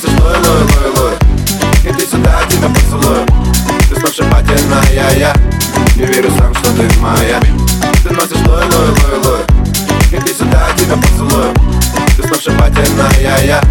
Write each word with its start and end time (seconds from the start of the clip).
со 0.00 0.08
мной, 0.08 0.36
лой, 0.38 0.62
лой, 0.62 0.90
лой. 0.96 1.14
Иди 1.84 2.06
сюда, 2.06 2.40
тебя 2.48 2.68
поцелую. 2.68 3.26
Ты 3.88 4.00
сногсшибательная 4.00 5.14
я 5.16 5.34
Не 5.96 6.06
верю 6.06 6.30
сам, 6.38 6.54
что 6.54 6.72
ты 6.74 6.88
моя. 7.00 7.40
Ты 8.02 8.14
носишь 8.14 8.46
лой, 8.46 8.64
лой, 8.64 8.88
лой, 8.88 9.18
лой. 9.24 9.40
Иди 10.12 10.32
сюда, 10.32 10.68
тебя 10.76 10.96
поцелую. 10.96 11.54
Ты 12.16 12.22
сногсшибательная 12.26 13.44
я 13.44 13.62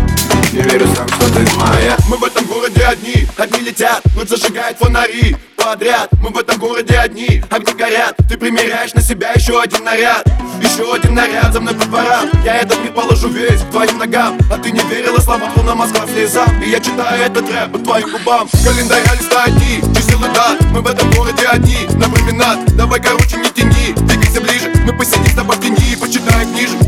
Не 0.54 0.62
верю 0.62 0.88
сам, 0.96 1.08
что 1.08 1.34
ты 1.34 1.40
моя. 1.58 1.98
Мы 2.08 2.18
в 2.18 2.24
этом 2.24 2.46
городе 2.46 2.82
одни, 2.84 3.28
одни 3.38 3.62
летят. 3.62 4.04
Тут 4.16 4.30
зажигает 4.30 4.78
фонари 4.78 5.36
подряд. 5.70 6.10
Мы 6.24 6.30
в 6.30 6.38
этом 6.40 6.58
городе 6.58 6.98
одни, 6.98 7.44
огни 7.48 7.74
горят. 7.74 8.16
Ты 8.28 8.38
примеряешь 8.38 8.96
на 8.96 9.02
себя 9.02 9.34
еще 9.34 9.62
один 9.62 9.84
наряд. 9.84 10.28
Еще 10.64 10.92
один 10.92 11.14
наряд 11.14 11.54
за 11.54 11.62
мной 11.62 11.76
по 11.76 11.86
дворам 11.86 12.28
Я 12.44 12.58
этот 12.58 12.80
мир 12.84 12.92
положу 12.92 13.30
весь 13.30 13.62
к 13.62 13.70
твоим 13.70 14.00
ногам. 14.00 14.40
А 14.52 14.58
ты 14.58 14.72
не 14.72 14.80
верила 14.90 15.20
словам, 15.20 15.52
на 15.64 15.76
Москва 15.76 16.08
слезам. 16.08 16.50
И 16.64 16.72
я 16.72 16.80
читаю 16.80 17.22
этот 17.22 17.48
рэп 17.52 17.72
по 17.72 17.78
твоим 17.78 18.12
губам. 18.12 18.50
Календаря 18.66 19.14
листа 19.14 19.44
одни, 19.44 19.82
чисел 19.96 20.20
и 20.26 20.34
дат. 20.34 20.60
Мы 20.72 20.82
в 20.82 20.88
этом 20.88 21.12
городе 21.12 21.46
одни, 21.46 21.86
на 21.98 22.10
променад 22.10 22.76
Давай, 22.76 23.00
короче, 23.00 23.38
не 23.38 23.50
тяни, 23.50 23.94
двигайся 24.08 24.42
ближе 24.42 24.74
Мы 24.86 24.98
посидим 24.98 25.28
с 25.28 25.36
тобой 25.36 25.56
в 25.56 25.62
тени, 25.62 25.96
почитай 26.02 26.46
книжек 26.46 26.80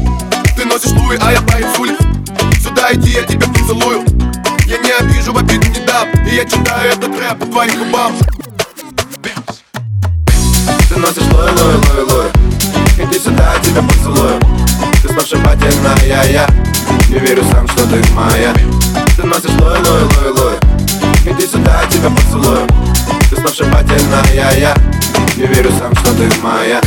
Ты 0.58 0.66
носишь 0.66 0.92
луи, 0.94 1.20
а 1.22 1.32
я 1.32 1.42
парень 1.44 1.68
с 1.76 1.78
улиц. 1.78 1.98
Сюда 2.64 2.94
иди, 2.94 3.12
я 3.12 3.24
тебя 3.24 3.48
поцелую 3.48 4.04
Я 4.66 4.78
не 4.80 4.92
обижу, 4.92 5.34
в 5.34 5.38
обиду 5.38 5.68
не 5.68 5.86
дам. 5.86 6.10
И 6.26 6.36
я 6.36 6.46
читаю 6.46 6.94
этот 6.94 7.10
рэп 7.10 7.38
по 7.38 7.46
твоим 7.46 7.78
губам 7.78 8.14
носишь 11.02 11.28
лой, 11.34 11.50
лой, 11.52 11.76
лой, 11.76 12.04
лой. 12.14 12.32
Иди 12.98 13.20
сюда, 13.20 13.56
тебя 13.64 13.82
поцелую. 13.82 14.40
Ты 15.02 15.10
сногсшибательная 15.10 16.26
я 16.30 16.48
Не 17.10 17.20
верю 17.20 17.44
сам, 17.52 17.68
что 17.70 17.88
ты 17.88 18.02
моя. 18.14 18.54
Ты 19.16 19.24
носишь 19.24 19.60
лой, 19.60 19.80
лой, 19.80 20.04
лой, 20.04 20.32
лой. 20.38 20.54
Иди 21.26 21.48
сюда, 21.48 21.82
тебя 21.90 22.10
поцелую. 22.10 22.68
Ты 23.30 23.36
сногсшибательная 23.36 24.24
я 24.34 24.76
Не 25.38 25.48
верю 25.48 25.72
сам, 25.80 25.94
что 25.96 26.14
ты 26.14 26.30
моя 26.42 26.80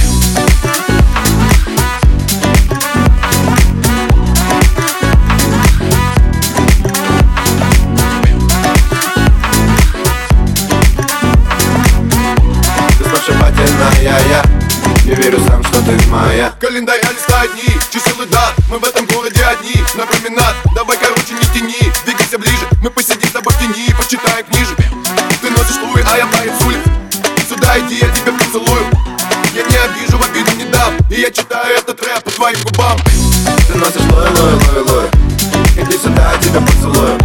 ты 15.85 16.09
моя. 16.09 16.53
Календаря 16.61 17.11
листа 17.11 17.43
одни, 17.43 17.69
чисел 17.93 18.21
и 18.23 18.27
дат. 18.27 18.55
Мы 18.71 18.79
в 18.79 18.85
этом 18.85 19.07
городе 19.07 19.43
одни, 19.45 19.75
на 19.95 20.07
променад. 20.07 20.55
Давай, 20.75 20.97
короче, 20.97 21.35
не 21.35 21.47
тяни, 21.53 21.93
двигайся 22.05 22.39
ближе. 22.39 22.67
Мы 22.83 22.91
посидим 22.91 23.29
с 23.29 23.33
тобой 23.33 23.53
в 23.53 23.59
тени, 23.59 23.93
почитаем 23.97 24.45
книжек. 24.47 24.77
Ты 25.43 25.51
носишь 25.51 25.81
луи, 25.83 26.03
а 26.11 26.17
я 26.17 26.27
парень 26.27 26.53
с 26.59 26.65
улиц. 26.65 26.81
Сюда 27.49 27.79
иди, 27.81 27.97
я 27.97 28.09
тебя 28.09 28.33
поцелую. 28.33 28.87
Я 29.55 29.63
не 29.63 29.77
обижу, 29.77 30.19
в 30.19 30.25
обиду 30.25 30.57
не 30.57 30.65
дам. 30.65 30.95
И 31.11 31.21
я 31.21 31.31
читаю 31.31 31.77
этот 31.77 32.01
рэп 32.03 32.25
по 32.25 32.31
твоим 32.31 32.57
губам. 32.65 32.99
Ты 33.69 33.75
носишь 33.75 34.11
лой, 34.11 34.29
лой, 34.31 34.55
лой, 34.55 34.83
лой 34.89 35.11
Иди 35.77 35.99
сюда, 35.99 36.35
тебя 36.41 36.61
поцелую. 36.61 37.19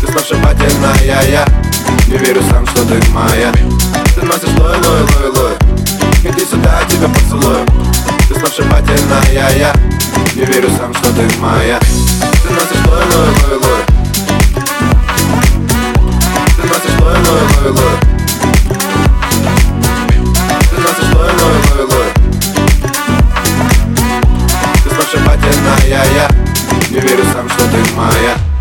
Ты 0.00 0.10
сногсшибательная 0.10 1.24
я 1.24 1.46
Не 2.08 2.16
верю 2.18 2.42
сам, 2.50 2.66
что 2.66 2.84
ты 2.84 3.00
моя. 3.10 3.52
Ты 4.14 4.22
носишь 4.22 4.58
лой, 4.58 4.76
лой, 4.78 5.02
лой, 5.02 5.30
лой 5.30 5.52
Иди 6.24 6.44
сюда, 6.44 6.84
тебя 6.88 7.08
поцелую 7.08 7.73
сногсшибательная 8.54 9.58
я 9.58 9.72
Не 10.36 10.44
верю 10.44 10.70
сам, 10.78 10.94
что 10.94 11.12
ты 11.12 11.22
моя. 11.38 11.78
Ты 11.80 12.52
носишь 12.52 12.86
лой, 12.86 13.02
лой, 13.14 13.28
лой, 13.42 13.58
лой 13.58 13.82
Ты 16.56 16.62
носишь 16.62 17.00
лой, 17.00 17.16
лой, 17.16 17.42
лой, 17.56 17.70
лой 17.72 17.96
Ты 20.70 20.76
носишь 20.80 21.14
лой, 21.14 21.30
лой, 21.40 21.56
лой, 21.70 21.84
лой 21.90 22.10
Ты 24.84 24.90
сногсшибательная 24.90 26.06
я. 26.14 26.28
Не 26.90 27.00
верю 27.00 27.24
сам, 27.32 27.48
что 27.48 27.64
ты 27.64 27.78
моя 27.96 28.53